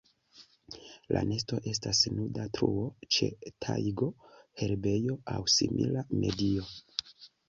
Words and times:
La 1.15 1.19
nesto 1.31 1.57
estas 1.71 1.99
nuda 2.13 2.45
truo 2.57 2.85
ĉe 3.17 3.29
tajgo, 3.65 4.07
herbejo 4.63 5.19
aŭ 5.35 5.37
simila 5.57 6.05
medio. 6.25 6.67